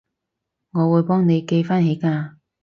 [0.71, 2.33] 我會幫你記返起㗎